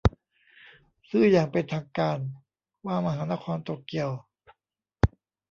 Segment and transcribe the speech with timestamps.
[1.09, 2.17] ชื่ออย่างเป็นทางการ
[2.85, 4.09] ว่ามหานครโตเกียว